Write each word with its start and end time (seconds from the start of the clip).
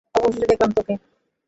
অবশেষে 0.17 0.49
দেখলাম 0.51 0.71
তোকে! 0.71 0.93